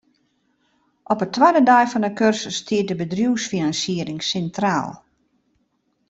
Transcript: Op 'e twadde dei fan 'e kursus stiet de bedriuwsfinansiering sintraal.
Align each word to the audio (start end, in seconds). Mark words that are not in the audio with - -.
Op 1.11 1.19
'e 1.23 1.27
twadde 1.35 1.61
dei 1.69 1.85
fan 1.91 2.07
'e 2.07 2.11
kursus 2.19 2.55
stiet 2.61 2.87
de 2.89 2.95
bedriuwsfinansiering 3.01 4.19
sintraal. 4.29 4.89